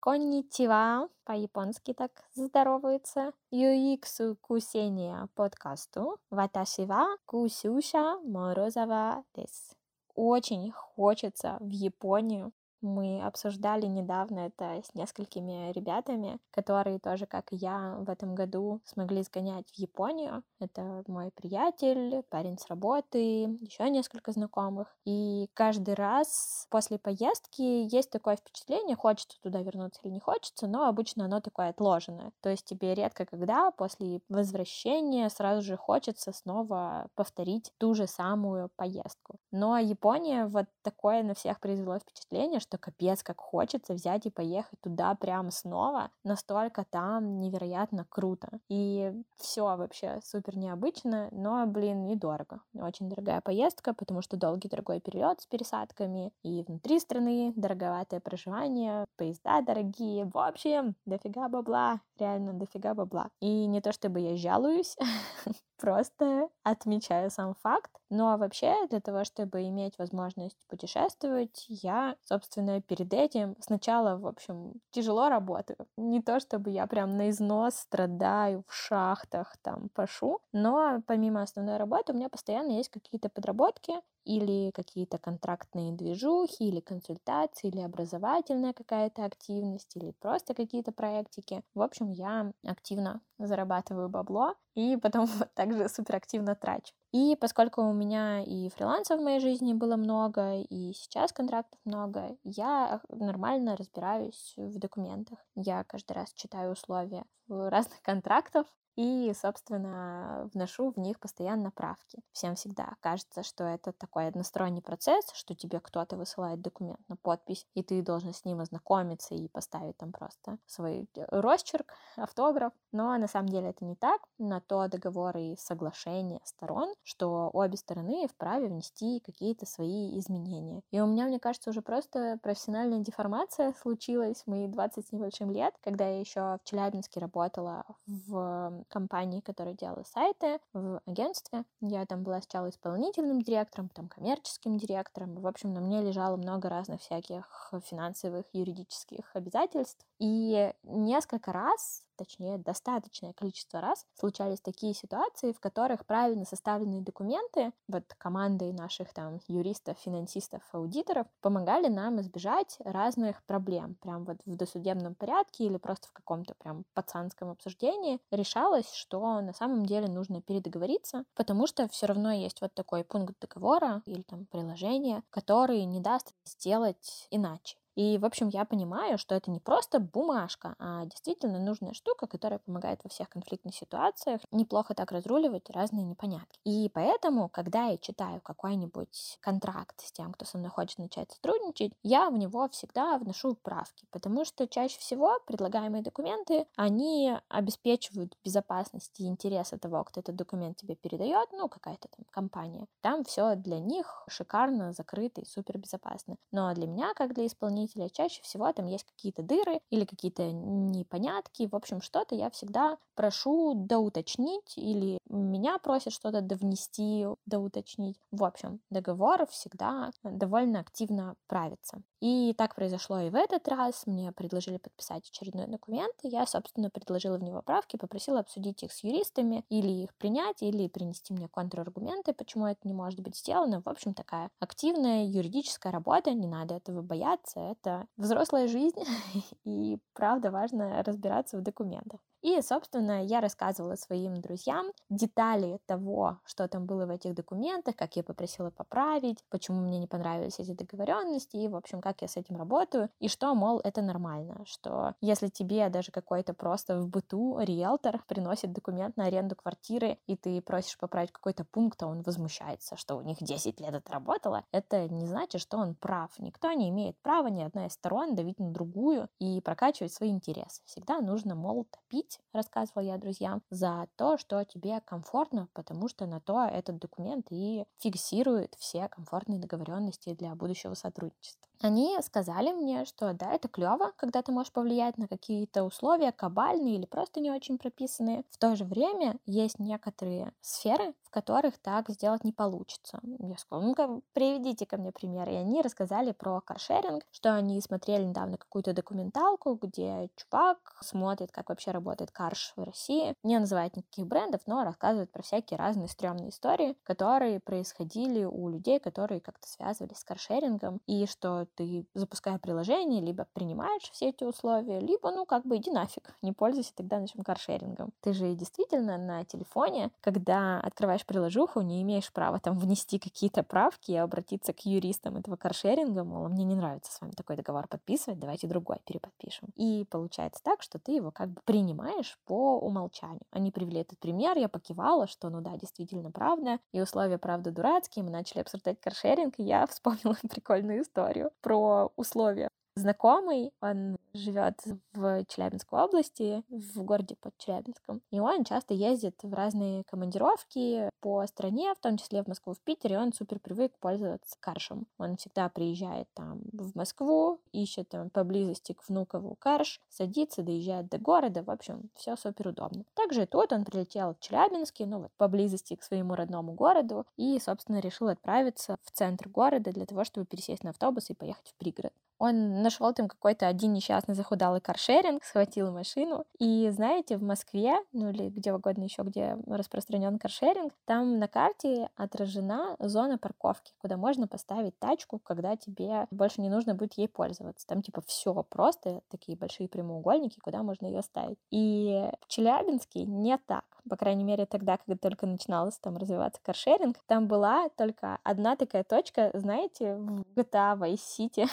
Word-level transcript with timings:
Конничева, 0.00 1.08
по-японски 1.24 1.92
так 1.92 2.10
здороваются. 2.34 3.32
UX 3.52 4.34
кусения 4.40 5.28
подкасту. 5.34 6.18
Ваташива 6.30 7.18
Кусюша 7.26 8.18
Морозова 8.24 9.24
дес. 9.34 9.76
Очень 10.14 10.70
хочется 10.72 11.58
в 11.60 11.68
Японию 11.68 12.52
мы 12.82 13.22
обсуждали 13.22 13.86
недавно 13.86 14.40
это 14.40 14.82
с 14.84 14.94
несколькими 14.94 15.72
ребятами, 15.72 16.38
которые 16.50 16.98
тоже, 16.98 17.26
как 17.26 17.52
и 17.52 17.56
я, 17.56 17.96
в 17.98 18.10
этом 18.10 18.34
году 18.34 18.80
смогли 18.84 19.22
сгонять 19.22 19.68
в 19.70 19.74
Японию. 19.78 20.42
Это 20.58 21.02
мой 21.06 21.30
приятель, 21.30 22.22
парень 22.28 22.58
с 22.58 22.66
работы, 22.68 23.44
еще 23.60 23.88
несколько 23.88 24.32
знакомых. 24.32 24.94
И 25.04 25.48
каждый 25.54 25.94
раз 25.94 26.66
после 26.70 26.98
поездки 26.98 27.62
есть 27.62 28.10
такое 28.10 28.36
впечатление, 28.36 28.96
хочется 28.96 29.40
туда 29.42 29.62
вернуться 29.62 30.00
или 30.04 30.12
не 30.12 30.20
хочется, 30.20 30.66
но 30.66 30.86
обычно 30.86 31.24
оно 31.24 31.40
такое 31.40 31.70
отложенное. 31.70 32.32
То 32.40 32.50
есть 32.50 32.64
тебе 32.64 32.94
редко 32.94 33.24
когда 33.26 33.70
после 33.70 34.20
возвращения 34.28 35.28
сразу 35.30 35.62
же 35.62 35.76
хочется 35.76 36.32
снова 36.32 37.08
повторить 37.14 37.72
ту 37.78 37.94
же 37.94 38.06
самую 38.06 38.70
поездку. 38.76 39.38
Но 39.50 39.78
Япония 39.78 40.46
вот 40.46 40.66
такое 40.82 41.22
на 41.22 41.34
всех 41.34 41.60
произвело 41.60 41.98
впечатление, 41.98 42.60
что 42.60 42.69
капец 42.78 43.22
как 43.22 43.40
хочется 43.40 43.94
взять 43.94 44.26
и 44.26 44.30
поехать 44.30 44.80
туда 44.80 45.14
прямо 45.14 45.50
снова. 45.50 46.10
Настолько 46.24 46.84
там 46.84 47.40
невероятно 47.40 48.06
круто. 48.08 48.60
И 48.68 49.12
все 49.36 49.76
вообще 49.76 50.20
супер 50.24 50.56
необычно, 50.56 51.28
но, 51.32 51.66
блин, 51.66 52.06
и 52.06 52.16
дорого. 52.16 52.60
Очень 52.74 53.08
дорогая 53.08 53.40
поездка, 53.40 53.94
потому 53.94 54.22
что 54.22 54.36
долгий 54.36 54.68
дорогой 54.68 55.00
перелет 55.00 55.40
с 55.40 55.46
пересадками, 55.46 56.32
и 56.42 56.62
внутри 56.62 56.98
страны 57.00 57.52
дороговатое 57.56 58.20
проживание, 58.20 59.06
поезда 59.16 59.60
дорогие. 59.62 60.24
В 60.24 60.38
общем, 60.38 60.94
дофига 61.06 61.48
бабла, 61.48 62.00
реально 62.18 62.52
дофига 62.52 62.94
бабла. 62.94 63.30
И 63.40 63.66
не 63.66 63.80
то 63.80 63.92
чтобы 63.92 64.20
я 64.20 64.36
жалуюсь, 64.36 64.96
просто 65.80 66.48
отмечаю 66.62 67.30
сам 67.30 67.54
факт. 67.62 67.90
Ну 68.10 68.28
а 68.28 68.36
вообще, 68.36 68.74
для 68.88 69.00
того, 69.00 69.24
чтобы 69.24 69.62
иметь 69.68 69.98
возможность 69.98 70.58
путешествовать, 70.68 71.64
я, 71.68 72.16
собственно, 72.24 72.80
перед 72.82 73.12
этим 73.14 73.56
сначала, 73.60 74.16
в 74.16 74.26
общем, 74.26 74.74
тяжело 74.90 75.28
работаю. 75.28 75.78
Не 75.96 76.20
то, 76.22 76.40
чтобы 76.40 76.70
я 76.70 76.86
прям 76.86 77.16
на 77.16 77.30
износ 77.30 77.76
страдаю 77.76 78.64
в 78.66 78.74
шахтах, 78.74 79.56
там, 79.62 79.88
пашу, 79.94 80.40
но 80.52 81.02
помимо 81.06 81.42
основной 81.42 81.76
работы 81.76 82.12
у 82.12 82.16
меня 82.16 82.28
постоянно 82.28 82.72
есть 82.72 82.90
какие-то 82.90 83.28
подработки, 83.28 83.94
или 84.30 84.70
какие-то 84.70 85.18
контрактные 85.18 85.92
движухи, 85.92 86.68
или 86.68 86.80
консультации, 86.80 87.68
или 87.68 87.80
образовательная 87.80 88.72
какая-то 88.72 89.24
активность, 89.24 89.96
или 89.96 90.12
просто 90.20 90.54
какие-то 90.54 90.92
проектики. 90.92 91.62
В 91.74 91.82
общем, 91.82 92.12
я 92.12 92.52
активно 92.64 93.22
зарабатываю 93.38 94.08
бабло 94.08 94.54
и 94.74 94.96
потом 94.96 95.26
также 95.54 95.88
суперактивно 95.88 96.54
трачу. 96.54 96.94
И 97.12 97.36
поскольку 97.40 97.82
у 97.82 97.92
меня 97.92 98.42
и 98.44 98.68
фриланса 98.68 99.16
в 99.16 99.20
моей 99.20 99.40
жизни 99.40 99.72
было 99.72 99.96
много, 99.96 100.60
и 100.60 100.92
сейчас 100.92 101.32
контрактов 101.32 101.80
много, 101.84 102.36
я 102.44 103.00
нормально 103.08 103.76
разбираюсь 103.76 104.54
в 104.56 104.78
документах. 104.78 105.38
Я 105.56 105.82
каждый 105.82 106.12
раз 106.12 106.32
читаю 106.34 106.72
условия 106.72 107.24
разных 107.48 108.00
контрактов, 108.02 108.66
и, 109.00 109.32
собственно, 109.32 110.50
вношу 110.52 110.92
в 110.92 110.98
них 110.98 111.18
постоянно 111.20 111.70
правки. 111.70 112.18
Всем 112.32 112.54
всегда 112.54 112.96
кажется, 113.00 113.42
что 113.42 113.64
это 113.64 113.92
такой 113.92 114.28
односторонний 114.28 114.82
процесс, 114.82 115.24
что 115.32 115.54
тебе 115.54 115.80
кто-то 115.80 116.18
высылает 116.18 116.60
документ 116.60 117.00
на 117.08 117.16
подпись, 117.16 117.66
и 117.72 117.82
ты 117.82 118.02
должен 118.02 118.34
с 118.34 118.44
ним 118.44 118.60
ознакомиться 118.60 119.34
и 119.34 119.48
поставить 119.48 119.96
там 119.96 120.12
просто 120.12 120.58
свой 120.66 121.08
э, 121.16 121.24
росчерк, 121.30 121.94
автограф. 122.16 122.74
Но 122.92 123.16
на 123.16 123.26
самом 123.26 123.48
деле 123.48 123.70
это 123.70 123.86
не 123.86 123.96
так. 123.96 124.20
На 124.36 124.60
то 124.60 124.86
договоры 124.86 125.52
и 125.52 125.56
соглашения 125.56 126.42
сторон, 126.44 126.92
что 127.02 127.48
обе 127.54 127.78
стороны 127.78 128.28
вправе 128.28 128.68
внести 128.68 129.20
какие-то 129.20 129.64
свои 129.64 130.18
изменения. 130.18 130.82
И 130.90 131.00
у 131.00 131.06
меня, 131.06 131.24
мне 131.24 131.40
кажется, 131.40 131.70
уже 131.70 131.80
просто 131.80 132.38
профессиональная 132.42 132.98
деформация 132.98 133.72
случилась 133.80 134.42
в 134.42 134.48
мои 134.48 134.66
20 134.66 135.06
с 135.06 135.12
небольшим 135.12 135.50
лет, 135.50 135.72
когда 135.80 136.06
я 136.06 136.20
еще 136.20 136.58
в 136.62 136.64
Челябинске 136.64 137.20
работала 137.20 137.86
в 138.06 138.84
компании, 138.90 139.40
которая 139.40 139.74
делала 139.74 140.04
сайты, 140.04 140.58
в 140.74 141.00
агентстве. 141.06 141.64
Я 141.80 142.04
там 142.04 142.22
была 142.22 142.40
сначала 142.42 142.68
исполнительным 142.68 143.40
директором, 143.40 143.88
потом 143.88 144.08
коммерческим 144.08 144.76
директором. 144.76 145.36
В 145.36 145.46
общем, 145.46 145.72
на 145.72 145.80
мне 145.80 146.02
лежало 146.02 146.36
много 146.36 146.68
разных 146.68 147.00
всяких 147.00 147.72
финансовых, 147.84 148.44
юридических 148.52 149.30
обязательств. 149.34 150.04
И 150.18 150.72
несколько 150.82 151.52
раз 151.52 152.04
точнее, 152.20 152.58
достаточное 152.58 153.32
количество 153.32 153.80
раз 153.80 154.04
случались 154.14 154.60
такие 154.60 154.92
ситуации, 154.92 155.52
в 155.52 155.60
которых 155.60 156.04
правильно 156.04 156.44
составленные 156.44 157.00
документы, 157.00 157.72
вот 157.88 158.04
командой 158.18 158.72
наших 158.72 159.14
там 159.14 159.40
юристов, 159.48 159.98
финансистов, 159.98 160.62
аудиторов, 160.72 161.26
помогали 161.40 161.88
нам 161.88 162.20
избежать 162.20 162.76
разных 162.84 163.42
проблем. 163.44 163.96
Прям 164.02 164.26
вот 164.26 164.36
в 164.44 164.54
досудебном 164.54 165.14
порядке 165.14 165.64
или 165.64 165.78
просто 165.78 166.08
в 166.08 166.12
каком-то 166.12 166.54
прям 166.58 166.84
пацанском 166.92 167.48
обсуждении 167.48 168.20
решалось, 168.30 168.79
что 168.86 169.40
на 169.40 169.52
самом 169.52 169.86
деле 169.86 170.08
нужно 170.08 170.40
передоговориться, 170.42 171.24
потому 171.34 171.66
что 171.66 171.88
все 171.88 172.06
равно 172.06 172.32
есть 172.32 172.60
вот 172.60 172.74
такой 172.74 173.04
пункт 173.04 173.34
договора 173.40 174.02
или 174.06 174.22
там 174.22 174.46
приложение, 174.46 175.22
который 175.30 175.84
не 175.84 176.00
даст 176.00 176.34
сделать 176.44 177.26
иначе. 177.30 177.76
И, 177.96 178.18
в 178.18 178.24
общем, 178.24 178.48
я 178.48 178.64
понимаю, 178.64 179.18
что 179.18 179.34
это 179.34 179.50
не 179.50 179.60
просто 179.60 179.98
бумажка, 179.98 180.74
а 180.78 181.04
действительно 181.06 181.58
нужная 181.58 181.92
штука, 181.92 182.26
которая 182.26 182.58
помогает 182.60 183.00
во 183.02 183.10
всех 183.10 183.28
конфликтных 183.28 183.74
ситуациях 183.74 184.40
неплохо 184.52 184.94
так 184.94 185.10
разруливать 185.12 185.68
разные 185.70 186.04
непонятки. 186.04 186.58
И 186.64 186.88
поэтому, 186.88 187.48
когда 187.48 187.86
я 187.86 187.98
читаю 187.98 188.40
какой-нибудь 188.40 189.38
контракт 189.40 190.00
с 190.00 190.12
тем, 190.12 190.32
кто 190.32 190.44
со 190.44 190.56
мной 190.58 190.70
хочет 190.70 190.98
начать 190.98 191.36
сотрудничать, 191.70 191.92
я 192.02 192.30
в 192.30 192.36
него 192.36 192.68
всегда 192.68 193.18
вношу 193.18 193.56
правки, 193.62 194.06
потому 194.10 194.44
что 194.44 194.66
чаще 194.66 194.98
всего 194.98 195.38
предлагаемые 195.46 196.02
документы, 196.02 196.66
они 196.76 197.36
обеспечивают 197.48 198.36
безопасность 198.44 199.18
и 199.20 199.26
интересы 199.26 199.78
того, 199.78 200.04
кто 200.04 200.20
этот 200.20 200.36
документ 200.36 200.76
тебе 200.76 200.96
передает, 200.96 201.48
ну, 201.52 201.68
какая-то 201.68 202.08
там 202.08 202.24
компания. 202.30 202.86
Там 203.00 203.24
все 203.24 203.54
для 203.54 203.78
них 203.78 204.24
шикарно, 204.28 204.92
закрыто 204.92 205.40
и 205.40 205.46
супер 205.46 205.78
безопасно. 205.78 206.36
Но 206.52 206.72
для 206.74 206.86
меня, 206.86 207.12
как 207.14 207.34
для 207.34 207.46
исполнителя. 207.46 208.08
Чаще 208.08 208.42
всего 208.42 208.72
там 208.72 208.86
есть 208.86 209.04
какие-то 209.04 209.42
дыры 209.42 209.80
или 209.90 210.04
какие-то 210.04 210.50
непонятки. 210.52 211.68
В 211.70 211.76
общем, 211.76 212.00
что-то 212.00 212.34
я 212.34 212.50
всегда 212.50 212.98
прошу 213.14 213.74
доуточнить 213.74 214.76
или 214.76 215.18
меня 215.28 215.78
просят 215.78 216.12
что-то 216.12 216.40
довнести, 216.40 217.26
доуточнить. 217.46 218.16
В 218.30 218.44
общем, 218.44 218.80
договор 218.90 219.46
всегда 219.46 220.10
довольно 220.22 220.80
активно 220.80 221.36
правится. 221.60 222.02
И 222.20 222.54
так 222.56 222.74
произошло 222.74 223.20
и 223.20 223.30
в 223.30 223.34
этот 223.34 223.68
раз. 223.68 224.06
Мне 224.06 224.32
предложили 224.32 224.78
подписать 224.78 225.28
очередной 225.28 225.66
документ, 225.66 226.14
и 226.22 226.28
я, 226.28 226.46
собственно, 226.46 226.90
предложила 226.90 227.36
в 227.36 227.42
него 227.42 227.62
правки, 227.62 227.96
попросила 227.96 228.40
обсудить 228.40 228.82
их 228.82 228.92
с 228.92 229.04
юристами, 229.04 229.64
или 229.68 229.88
их 229.88 230.14
принять, 230.14 230.62
или 230.62 230.88
принести 230.88 231.32
мне 231.32 231.48
контраргументы, 231.48 232.32
почему 232.32 232.66
это 232.66 232.80
не 232.84 232.94
может 232.94 233.20
быть 233.20 233.36
сделано. 233.36 233.82
В 233.82 233.88
общем, 233.88 234.14
такая 234.14 234.50
активная 234.58 235.26
юридическая 235.26 235.92
работа, 235.92 236.32
не 236.32 236.46
надо 236.46 236.74
этого 236.74 237.02
бояться, 237.02 237.60
это 237.60 238.06
взрослая 238.16 238.68
жизнь, 238.68 239.02
и 239.64 239.98
правда 240.14 240.50
важно 240.50 241.02
разбираться 241.02 241.58
в 241.58 241.62
документах. 241.62 242.20
И, 242.42 242.60
собственно, 242.62 243.24
я 243.24 243.40
рассказывала 243.40 243.96
своим 243.96 244.40
друзьям 244.40 244.92
детали 245.08 245.78
того, 245.86 246.38
что 246.44 246.66
там 246.68 246.86
было 246.86 247.06
в 247.06 247.10
этих 247.10 247.34
документах, 247.34 247.96
как 247.96 248.16
я 248.16 248.22
попросила 248.22 248.70
поправить, 248.70 249.44
почему 249.50 249.80
мне 249.80 249.98
не 249.98 250.06
понравились 250.06 250.58
эти 250.58 250.72
договоренности, 250.72 251.56
и, 251.56 251.68
в 251.68 251.76
общем, 251.76 252.00
как 252.00 252.22
я 252.22 252.28
с 252.28 252.36
этим 252.36 252.56
работаю, 252.56 253.10
и 253.18 253.28
что, 253.28 253.54
мол, 253.54 253.80
это 253.84 254.00
нормально, 254.00 254.64
что 254.64 255.14
если 255.20 255.48
тебе 255.48 255.88
даже 255.90 256.12
какой-то 256.12 256.54
просто 256.54 257.00
в 257.00 257.08
быту 257.08 257.58
риэлтор 257.60 258.22
приносит 258.26 258.72
документ 258.72 259.16
на 259.16 259.26
аренду 259.26 259.54
квартиры, 259.54 260.18
и 260.26 260.36
ты 260.36 260.62
просишь 260.62 260.98
поправить 260.98 261.32
какой-то 261.32 261.64
пункт, 261.64 262.02
а 262.02 262.06
он 262.06 262.22
возмущается, 262.22 262.96
что 262.96 263.16
у 263.16 263.20
них 263.20 263.38
10 263.40 263.80
лет 263.80 263.94
отработало, 263.94 264.64
это 264.72 265.08
не 265.08 265.26
значит, 265.26 265.60
что 265.60 265.76
он 265.76 265.94
прав. 265.94 266.30
Никто 266.38 266.72
не 266.72 266.88
имеет 266.88 267.18
права, 267.20 267.48
ни 267.48 267.62
одна 267.62 267.86
из 267.86 267.92
сторон 267.92 268.34
давить 268.34 268.58
на 268.58 268.70
другую 268.70 269.28
и 269.38 269.60
прокачивать 269.60 270.12
свои 270.12 270.30
интересы. 270.30 270.82
Всегда 270.86 271.20
нужно, 271.20 271.54
мол, 271.54 271.86
топить 271.90 272.29
платить, 272.30 272.40
рассказывала 272.52 273.02
я 273.02 273.18
друзьям, 273.18 273.62
за 273.70 274.08
то, 274.16 274.38
что 274.38 274.64
тебе 274.64 275.00
комфортно, 275.00 275.68
потому 275.74 276.08
что 276.08 276.26
на 276.26 276.40
то 276.40 276.64
этот 276.64 276.98
документ 276.98 277.46
и 277.50 277.84
фиксирует 277.98 278.74
все 278.78 279.08
комфортные 279.08 279.58
договоренности 279.58 280.34
для 280.34 280.54
будущего 280.54 280.94
сотрудничества. 280.94 281.69
Они 281.82 282.16
сказали 282.22 282.72
мне, 282.72 283.04
что 283.04 283.32
да, 283.32 283.52
это 283.52 283.68
клево, 283.68 284.12
когда 284.16 284.42
ты 284.42 284.52
можешь 284.52 284.72
повлиять 284.72 285.18
на 285.18 285.28
какие-то 285.28 285.84
условия 285.84 286.32
кабальные 286.32 286.96
или 286.96 287.06
просто 287.06 287.40
не 287.40 287.50
очень 287.50 287.78
прописанные. 287.78 288.44
В 288.50 288.58
то 288.58 288.76
же 288.76 288.84
время 288.84 289.38
есть 289.46 289.78
некоторые 289.78 290.52
сферы, 290.60 291.14
в 291.22 291.30
которых 291.30 291.78
так 291.78 292.10
сделать 292.10 292.44
не 292.44 292.52
получится. 292.52 293.20
Я 293.22 293.56
сказала, 293.56 293.86
ну-ка, 293.86 294.20
приведите 294.32 294.84
ко 294.84 294.96
мне 294.96 295.12
пример. 295.12 295.48
И 295.48 295.54
они 295.54 295.80
рассказали 295.80 296.32
про 296.32 296.60
каршеринг, 296.60 297.24
что 297.30 297.54
они 297.54 297.80
смотрели 297.80 298.24
недавно 298.24 298.58
какую-то 298.58 298.92
документалку, 298.92 299.78
где 299.80 300.28
чувак 300.36 300.98
смотрит, 301.00 301.52
как 301.52 301.68
вообще 301.68 301.92
работает 301.92 302.30
карш 302.30 302.72
в 302.76 302.82
России. 302.82 303.34
Не 303.42 303.58
называет 303.58 303.96
никаких 303.96 304.26
брендов, 304.26 304.60
но 304.66 304.84
рассказывает 304.84 305.30
про 305.30 305.42
всякие 305.42 305.78
разные 305.78 306.08
стрёмные 306.08 306.50
истории, 306.50 306.96
которые 307.04 307.60
происходили 307.60 308.44
у 308.44 308.68
людей, 308.68 308.98
которые 309.00 309.40
как-то 309.40 309.68
связывались 309.68 310.18
с 310.18 310.24
каршерингом, 310.24 311.00
и 311.06 311.26
что 311.26 311.66
ты, 311.74 312.06
запуская 312.14 312.58
приложение, 312.58 313.20
либо 313.20 313.46
принимаешь 313.52 314.10
все 314.10 314.30
эти 314.30 314.44
условия, 314.44 315.00
либо, 315.00 315.30
ну, 315.30 315.44
как 315.46 315.64
бы 315.64 315.76
иди 315.76 315.90
нафиг, 315.90 316.34
не 316.42 316.52
пользуйся 316.52 316.94
тогда 316.94 317.18
нашим 317.18 317.42
каршерингом. 317.42 318.12
Ты 318.20 318.32
же 318.32 318.54
действительно 318.54 319.18
на 319.18 319.44
телефоне, 319.44 320.10
когда 320.20 320.80
открываешь 320.80 321.26
приложуху, 321.26 321.80
не 321.80 322.02
имеешь 322.02 322.32
права 322.32 322.58
там 322.58 322.78
внести 322.78 323.18
какие-то 323.18 323.62
правки 323.62 324.12
и 324.12 324.16
обратиться 324.16 324.72
к 324.72 324.80
юристам 324.80 325.36
этого 325.36 325.56
каршеринга, 325.56 326.24
мол, 326.24 326.48
мне 326.48 326.64
не 326.64 326.74
нравится 326.74 327.12
с 327.12 327.20
вами 327.20 327.32
такой 327.32 327.56
договор 327.56 327.86
подписывать, 327.88 328.38
давайте 328.38 328.66
другой 328.66 328.98
переподпишем. 329.04 329.68
И 329.74 330.06
получается 330.10 330.62
так, 330.62 330.82
что 330.82 330.98
ты 330.98 331.12
его 331.12 331.30
как 331.30 331.50
бы 331.50 331.60
принимаешь 331.64 332.38
по 332.46 332.78
умолчанию. 332.78 333.42
Они 333.50 333.70
привели 333.70 334.00
этот 334.00 334.18
пример, 334.18 334.56
я 334.58 334.68
покивала, 334.68 335.26
что 335.26 335.48
ну 335.50 335.60
да, 335.60 335.76
действительно 335.76 336.30
правда, 336.30 336.78
и 336.92 337.00
условия 337.00 337.38
правда 337.38 337.70
дурацкие, 337.70 338.24
мы 338.24 338.30
начали 338.30 338.60
обсуждать 338.60 339.00
каршеринг, 339.00 339.54
и 339.58 339.62
я 339.62 339.86
вспомнила 339.90 340.36
прикольную 340.48 341.02
историю 341.02 341.50
про 341.60 342.12
условия 342.16 342.70
знакомый, 342.94 343.72
он 343.80 344.16
живет 344.32 344.78
в 345.12 345.44
Челябинской 345.46 346.00
области, 346.00 346.62
в 346.68 347.02
городе 347.02 347.36
под 347.40 347.56
Челябинском, 347.58 348.22
и 348.30 348.40
он 348.40 348.64
часто 348.64 348.94
ездит 348.94 349.36
в 349.42 349.52
разные 349.52 350.04
командировки 350.04 351.10
по 351.20 351.44
стране, 351.46 351.92
в 351.94 352.00
том 352.00 352.16
числе 352.16 352.42
в 352.42 352.46
Москву, 352.46 352.74
в 352.74 352.80
Питер, 352.80 353.12
и 353.12 353.16
он 353.16 353.32
супер 353.32 353.58
привык 353.58 353.92
пользоваться 353.98 354.56
каршем. 354.60 355.06
Он 355.18 355.36
всегда 355.36 355.68
приезжает 355.68 356.28
там 356.34 356.60
в 356.72 356.94
Москву, 356.94 357.60
ищет 357.72 358.08
там 358.10 358.30
поблизости 358.30 358.92
к 358.92 359.08
Внукову 359.08 359.56
карш, 359.58 360.00
садится, 360.08 360.62
доезжает 360.62 361.08
до 361.08 361.18
города, 361.18 361.62
в 361.62 361.70
общем, 361.70 362.10
все 362.14 362.36
супер 362.36 362.68
удобно. 362.68 363.04
Также 363.14 363.46
тут 363.46 363.72
он 363.72 363.84
прилетел 363.84 364.34
в 364.34 364.40
Челябинске, 364.40 365.06
ну 365.06 365.20
вот 365.20 365.32
поблизости 365.36 365.96
к 365.96 366.02
своему 366.02 366.34
родному 366.34 366.72
городу, 366.72 367.26
и, 367.36 367.58
собственно, 367.58 368.00
решил 368.00 368.28
отправиться 368.28 368.96
в 369.02 369.10
центр 369.10 369.48
города 369.48 369.92
для 369.92 370.06
того, 370.06 370.24
чтобы 370.24 370.46
пересесть 370.46 370.84
на 370.84 370.90
автобус 370.90 371.30
и 371.30 371.34
поехать 371.34 371.68
в 371.68 371.74
пригород. 371.74 372.12
Он 372.40 372.80
нашел 372.82 373.12
там 373.12 373.28
какой-то 373.28 373.68
один 373.68 373.92
несчастный 373.92 374.34
захудалый 374.34 374.80
каршеринг, 374.80 375.44
схватил 375.44 375.92
машину. 375.92 376.46
И 376.58 376.88
знаете, 376.88 377.36
в 377.36 377.42
Москве, 377.42 377.98
ну 378.12 378.30
или 378.30 378.48
где 378.48 378.72
угодно 378.72 379.04
еще, 379.04 379.22
где 379.22 379.58
распространен 379.66 380.38
каршеринг, 380.38 380.94
там 381.04 381.38
на 381.38 381.48
карте 381.48 382.08
отражена 382.16 382.96
зона 382.98 383.36
парковки, 383.36 383.92
куда 383.98 384.16
можно 384.16 384.48
поставить 384.48 384.98
тачку, 384.98 385.38
когда 385.38 385.76
тебе 385.76 386.26
больше 386.30 386.62
не 386.62 386.70
нужно 386.70 386.94
будет 386.94 387.12
ей 387.18 387.28
пользоваться. 387.28 387.86
Там 387.86 388.00
типа 388.00 388.22
все 388.26 388.54
просто, 388.62 389.20
такие 389.28 389.58
большие 389.58 389.90
прямоугольники, 389.90 390.58
куда 390.60 390.82
можно 390.82 391.04
ее 391.06 391.20
ставить. 391.20 391.58
И 391.70 392.26
в 392.40 392.48
Челябинске 392.48 393.24
не 393.24 393.58
так. 393.58 393.84
По 394.10 394.16
крайней 394.16 394.42
мере, 394.42 394.66
тогда, 394.66 394.96
когда 394.96 395.16
только 395.16 395.46
начиналось 395.46 395.96
там 395.98 396.16
развиваться 396.16 396.60
каршеринг, 396.64 397.16
там 397.28 397.46
была 397.46 397.88
только 397.90 398.38
одна 398.42 398.74
такая 398.74 399.04
точка, 399.04 399.52
знаете, 399.54 400.16
в 400.16 400.40
GTA 400.56 400.98
Vice 400.98 401.20
City, 401.38 401.68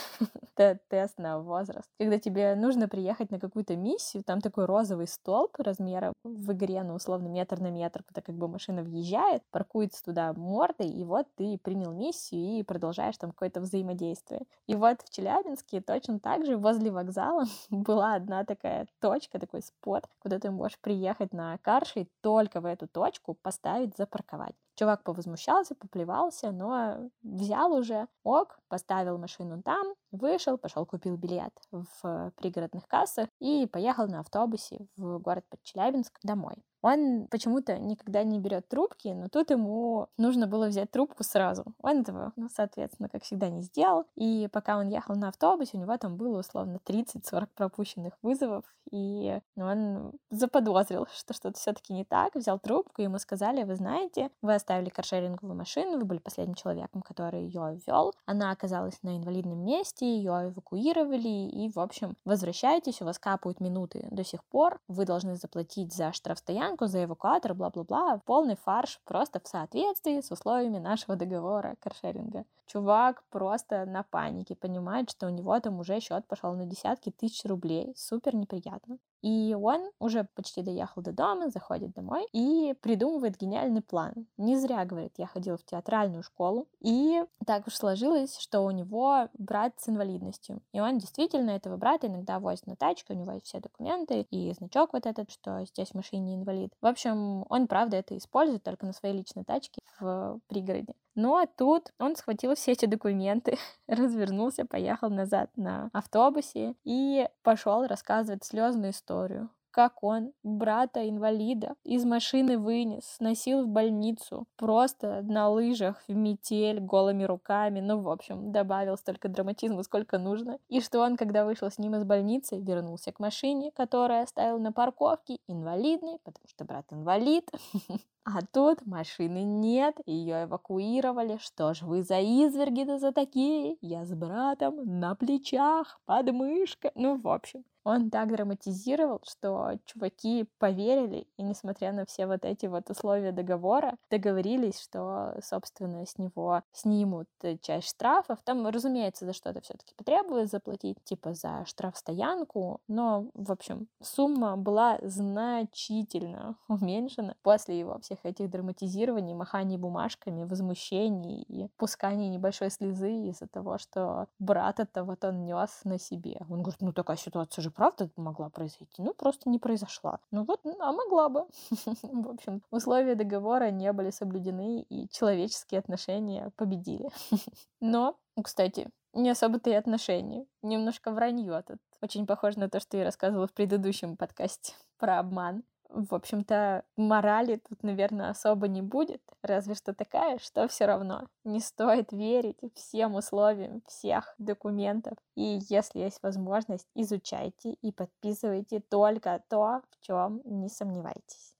тест 0.87 1.17
на 1.17 1.39
возраст. 1.39 1.89
Когда 1.97 2.19
тебе 2.19 2.53
нужно 2.53 2.87
приехать 2.87 3.31
на 3.31 3.39
какую-то 3.39 3.75
миссию, 3.75 4.23
там 4.23 4.39
такой 4.39 4.65
розовый 4.65 5.07
столб 5.07 5.55
размера 5.57 6.13
в 6.23 6.51
игре, 6.51 6.83
ну, 6.83 6.93
условно, 6.93 7.27
метр 7.27 7.59
на 7.59 7.71
метр, 7.71 8.03
куда 8.03 8.21
как 8.21 8.35
бы 8.35 8.47
машина 8.47 8.83
въезжает, 8.83 9.41
паркуется 9.49 10.03
туда 10.03 10.31
мордой, 10.33 10.89
и 10.89 11.03
вот 11.03 11.25
ты 11.37 11.57
принял 11.57 11.91
миссию 11.91 12.59
и 12.59 12.63
продолжаешь 12.63 13.17
там 13.17 13.31
какое-то 13.31 13.61
взаимодействие. 13.61 14.43
И 14.67 14.75
вот 14.75 15.01
в 15.01 15.09
Челябинске 15.09 15.81
точно 15.81 16.19
так 16.19 16.45
же 16.45 16.55
возле 16.55 16.91
вокзала 16.91 17.45
была 17.71 18.13
одна 18.13 18.45
такая 18.45 18.85
точка, 19.01 19.39
такой 19.39 19.63
спот, 19.63 20.03
куда 20.19 20.37
ты 20.37 20.51
можешь 20.51 20.77
приехать 20.77 21.33
на 21.33 21.57
карше 21.57 22.01
и 22.01 22.07
только 22.27 22.59
в 22.59 22.65
эту 22.65 22.87
точку 22.87 23.35
поставить, 23.35 23.95
запарковать. 23.95 24.53
Чувак 24.75 25.03
повозмущался, 25.03 25.75
поплевался, 25.75 26.51
но 26.51 27.09
взял 27.23 27.71
уже, 27.71 28.07
ок, 28.23 28.59
поставил 28.67 29.17
машину 29.17 29.63
там, 29.63 29.95
вышел, 30.11 30.57
пошел 30.57 30.85
купил 30.85 31.17
билет 31.17 31.53
в 31.71 32.31
пригородных 32.37 32.87
кассах 32.87 33.27
и 33.39 33.67
поехал 33.67 34.07
на 34.07 34.21
автобусе 34.21 34.87
в 34.95 35.19
город 35.19 35.45
под 35.49 35.63
Челябинск 35.63 36.19
домой. 36.23 36.55
Он 36.83 37.27
почему-то 37.29 37.79
никогда 37.79 38.23
не 38.23 38.39
берет 38.39 38.67
трубки, 38.67 39.07
но 39.07 39.29
тут 39.29 39.49
ему 39.49 40.07
нужно 40.17 40.45
было 40.47 40.67
взять 40.67 40.91
трубку 40.91 41.23
сразу. 41.23 41.65
Он 41.81 42.01
этого, 42.01 42.33
ну, 42.35 42.49
соответственно, 42.53 43.09
как 43.09 43.23
всегда, 43.23 43.49
не 43.49 43.63
сделал. 43.63 44.05
И 44.15 44.47
пока 44.53 44.77
он 44.77 44.87
ехал 44.87 45.15
на 45.15 45.29
автобусе, 45.29 45.75
у 45.75 45.79
него 45.79 45.97
там 45.97 46.17
было 46.17 46.39
условно 46.39 46.79
30-40 46.85 47.47
пропущенных 47.55 48.13
вызовов, 48.21 48.63
и 48.91 49.41
он 49.57 50.13
заподозрил, 50.29 51.07
что 51.11 51.33
что-то 51.33 51.57
все-таки 51.57 51.93
не 51.93 52.05
так, 52.05 52.35
взял 52.35 52.59
трубку, 52.59 53.01
ему 53.01 53.17
сказали, 53.17 53.63
вы 53.63 53.75
знаете, 53.75 54.29
вы 54.41 54.55
оставили 54.55 54.89
каршеринговую 54.89 55.57
машину, 55.57 55.97
вы 55.97 56.05
были 56.05 56.19
последним 56.19 56.55
человеком, 56.55 57.01
который 57.01 57.43
ее 57.43 57.81
вел, 57.85 58.13
она 58.25 58.51
оказалась 58.51 59.01
на 59.03 59.17
инвалидном 59.17 59.65
месте, 59.65 59.96
ее 60.05 60.49
эвакуировали, 60.49 61.27
и, 61.27 61.69
в 61.69 61.79
общем, 61.79 62.15
возвращайтесь, 62.25 63.01
у 63.01 63.05
вас 63.05 63.19
капают 63.19 63.59
минуты 63.59 64.07
до 64.11 64.23
сих 64.23 64.43
пор, 64.43 64.79
вы 64.87 65.05
должны 65.05 65.35
заплатить 65.35 65.93
за 65.93 66.13
штрафстоянку, 66.13 66.57
стоянку, 66.57 66.87
за 66.87 67.03
эвакуатор, 67.03 67.53
бла-бла-бла, 67.53 68.21
полный 68.25 68.55
фарш, 68.55 68.99
просто 69.05 69.39
в 69.39 69.47
соответствии 69.47 70.21
с 70.21 70.31
условиями 70.31 70.79
нашего 70.79 71.15
договора 71.15 71.75
каршеринга. 71.79 72.45
Чувак 72.65 73.23
просто 73.29 73.85
на 73.85 74.03
панике, 74.03 74.55
понимает, 74.55 75.09
что 75.09 75.27
у 75.27 75.29
него 75.29 75.59
там 75.59 75.79
уже 75.79 75.99
счет 75.99 76.25
пошел 76.27 76.53
на 76.53 76.65
десятки 76.65 77.11
тысяч 77.11 77.45
рублей, 77.45 77.93
супер 77.95 78.35
неприятно. 78.35 78.97
И 79.21 79.55
он 79.59 79.89
уже 79.99 80.27
почти 80.35 80.61
доехал 80.61 81.01
до 81.01 81.11
дома, 81.11 81.49
заходит 81.49 81.93
домой 81.93 82.27
и 82.31 82.75
придумывает 82.81 83.37
гениальный 83.37 83.81
план. 83.81 84.27
Не 84.37 84.57
зря, 84.57 84.85
говорит, 84.85 85.13
я 85.17 85.27
ходила 85.27 85.57
в 85.57 85.65
театральную 85.65 86.23
школу, 86.23 86.67
и 86.81 87.23
так 87.45 87.67
уж 87.67 87.75
сложилось, 87.75 88.37
что 88.37 88.61
у 88.61 88.71
него 88.71 89.29
брат 89.37 89.73
с 89.77 89.89
инвалидностью. 89.89 90.61
И 90.73 90.79
он 90.79 90.97
действительно 90.97 91.51
этого 91.51 91.77
брата 91.77 92.07
иногда 92.07 92.39
возит 92.39 92.67
на 92.67 92.75
тачке, 92.75 93.13
у 93.13 93.17
него 93.17 93.33
есть 93.33 93.45
все 93.45 93.59
документы, 93.59 94.21
и 94.29 94.53
значок 94.53 94.93
вот 94.93 95.05
этот, 95.05 95.31
что 95.31 95.65
здесь 95.65 95.89
в 95.89 95.95
машине 95.95 96.35
инвалид. 96.35 96.73
В 96.81 96.85
общем, 96.85 97.45
он, 97.49 97.67
правда, 97.67 97.97
это 97.97 98.17
использует 98.17 98.63
только 98.63 98.85
на 98.85 98.93
своей 98.93 99.15
личной 99.15 99.43
тачке 99.43 99.81
в 99.99 100.39
пригороде. 100.47 100.93
Ну 101.17 101.35
а 101.35 101.47
тут 101.47 101.93
он 101.97 102.15
схватил 102.15 102.53
все 102.53 102.73
эти 102.73 102.85
документы, 102.85 103.57
развернулся, 103.87 104.65
поехал 104.65 105.09
назад 105.09 105.49
на 105.55 105.89
автобусе 105.91 106.75
и 106.83 107.27
пошел 107.41 107.87
рассказывать 107.87 108.45
слезную 108.45 108.91
историю 108.91 109.49
как 109.77 110.03
он 110.03 110.33
брата-инвалида 110.41 111.75
из 111.83 112.03
машины 112.03 112.57
вынес, 112.57 113.17
носил 113.19 113.63
в 113.63 113.67
больницу, 113.67 114.47
просто 114.55 115.21
на 115.21 115.49
лыжах 115.49 116.01
в 116.07 116.15
метель, 116.15 116.79
голыми 116.79 117.25
руками, 117.25 117.79
ну, 117.79 118.01
в 118.01 118.09
общем, 118.09 118.51
добавил 118.51 118.97
столько 118.97 119.29
драматизма, 119.29 119.83
сколько 119.83 120.17
нужно. 120.17 120.57
И 120.67 120.81
что 120.81 121.01
он, 121.01 121.15
когда 121.15 121.45
вышел 121.45 121.69
с 121.69 121.77
ним 121.77 121.93
из 121.93 122.05
больницы, 122.05 122.57
вернулся 122.57 123.11
к 123.11 123.19
машине, 123.19 123.71
которую 123.71 124.23
оставил 124.23 124.57
на 124.57 124.71
парковке, 124.71 125.37
инвалидный, 125.47 126.17
потому 126.23 126.47
что 126.47 126.65
брат 126.65 126.87
инвалид. 126.89 127.47
А 128.29 128.41
тут 128.41 128.85
машины 128.85 129.43
нет, 129.43 129.95
ее 130.05 130.43
эвакуировали. 130.43 131.37
Что 131.37 131.73
ж 131.73 131.83
вы 131.83 132.03
за 132.03 132.19
изверги-то 132.19 132.99
за 132.99 133.13
такие? 133.13 133.77
Я 133.79 134.03
с 134.03 134.13
братом 134.13 134.99
на 134.99 135.15
плечах, 135.15 136.01
под 136.05 136.33
мышкой. 136.33 136.91
Ну, 136.95 137.17
в 137.21 137.29
общем, 137.29 137.63
он 137.87 138.09
так 138.09 138.33
драматизировал, 138.33 139.21
что 139.23 139.79
чуваки 139.85 140.45
поверили, 140.59 141.25
и 141.37 141.41
несмотря 141.41 141.93
на 141.93 142.05
все 142.05 142.27
вот 142.27 142.43
эти 142.43 142.65
вот 142.65 142.89
условия 142.89 143.31
договора, 143.31 143.95
договорились, 144.09 144.77
что, 144.77 145.39
собственно, 145.41 146.05
с 146.05 146.17
него 146.17 146.63
снимут 146.73 147.29
часть 147.61 147.91
штрафов. 147.91 148.39
Там, 148.43 148.67
разумеется, 148.67 149.25
за 149.25 149.31
что-то 149.31 149.61
все-таки 149.61 149.93
потребовалось 149.95 150.49
заплатить, 150.49 151.01
типа 151.05 151.33
за 151.33 151.63
штрафстоянку, 151.65 152.81
но, 152.89 153.29
в 153.33 153.53
общем, 153.53 153.87
сумма 154.03 154.57
была 154.57 154.99
значительно 155.01 156.57
уменьшена 156.67 157.35
после 157.41 157.79
его 157.79 157.99
всех 157.99 158.16
этих 158.23 158.49
драматизирований, 158.49 159.33
маханий 159.33 159.77
бумажками, 159.77 160.43
возмущений 160.43 161.41
и 161.43 161.69
пусканий 161.77 162.29
небольшой 162.29 162.69
слезы 162.69 163.11
из-за 163.29 163.47
того, 163.47 163.77
что 163.77 164.27
брата-то 164.39 165.03
вот 165.03 165.23
он 165.23 165.45
нес 165.45 165.81
на 165.83 165.99
себе. 165.99 166.37
Он 166.49 166.61
говорит, 166.61 166.81
ну 166.81 166.93
такая 166.93 167.17
ситуация 167.17 167.61
же 167.61 167.71
правда 167.71 168.09
могла 168.15 168.49
произойти? 168.49 169.01
Ну, 169.01 169.13
просто 169.13 169.49
не 169.49 169.59
произошла. 169.59 170.19
Ну 170.31 170.43
вот, 170.43 170.61
а 170.79 170.91
могла 170.91 171.29
бы. 171.29 171.45
В 172.01 172.29
общем, 172.29 172.61
условия 172.71 173.15
договора 173.15 173.71
не 173.71 173.91
были 173.93 174.09
соблюдены, 174.09 174.81
и 174.81 175.07
человеческие 175.09 175.79
отношения 175.79 176.51
победили. 176.55 177.09
Но, 177.79 178.17
кстати, 178.41 178.89
не 179.13 179.29
особо-то 179.29 179.69
и 179.69 179.73
отношения. 179.73 180.45
Немножко 180.61 181.11
вранье 181.11 181.63
тут. 181.65 181.79
Очень 182.01 182.27
похоже 182.27 182.59
на 182.59 182.69
то, 182.69 182.79
что 182.79 182.97
я 182.97 183.03
рассказывала 183.03 183.47
в 183.47 183.53
предыдущем 183.53 184.17
подкасте 184.17 184.73
про 184.97 185.19
обман. 185.19 185.63
В 185.89 186.13
общем-то, 186.13 186.83
морали 186.97 187.61
тут, 187.69 187.81
наверное, 187.81 188.31
особо 188.31 188.67
не 188.67 188.81
будет, 188.81 189.21
разве 189.41 189.73
что 189.73 189.93
такая, 189.93 190.37
что 190.39 190.67
все 190.67 190.85
равно 190.85 191.29
не 191.45 191.59
стоит 191.59 192.11
верить 192.11 192.57
всем 192.75 193.15
условиям 193.15 193.81
всех 193.87 194.35
документов. 194.37 195.17
И 195.35 195.59
если 195.69 195.99
есть 195.99 196.21
возможность, 196.21 196.87
изучайте 196.93 197.71
и 197.71 197.91
подписывайте 197.91 198.81
только 198.81 199.41
то, 199.49 199.81
в 199.91 200.05
чем 200.05 200.41
не 200.43 200.67
сомневайтесь. 200.67 201.55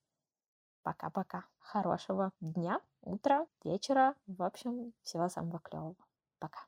Пока-пока. 0.84 1.46
Хорошего 1.60 2.32
дня, 2.40 2.80
утра, 3.02 3.46
вечера. 3.64 4.16
В 4.26 4.44
общем, 4.44 4.94
всего 5.04 5.30
самого 5.30 5.60
клевого. 5.60 5.96
Пока. 6.40 6.60